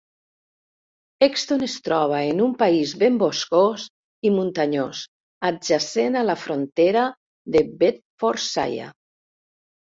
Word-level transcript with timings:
Hexton 1.25 1.65
es 1.65 1.73
troba 1.87 2.21
en 2.29 2.39
un 2.45 2.55
país 2.61 2.93
ben 3.03 3.19
boscós 3.23 3.83
i 4.29 4.31
muntanyós, 4.37 5.03
adjacent 5.51 6.19
a 6.23 6.25
la 6.31 6.37
frontera 6.47 7.05
de 7.57 7.63
Bedfordshire. 7.85 8.91